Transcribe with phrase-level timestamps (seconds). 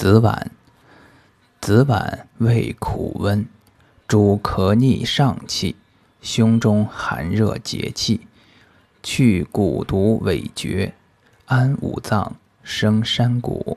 [0.00, 0.52] 子晚
[1.60, 3.44] 子晚味苦温
[4.06, 5.74] 主咳逆上气
[6.22, 8.20] 胸中寒热节气
[9.02, 10.94] 去蛊毒萎绝
[11.46, 13.76] 安五脏生山谷。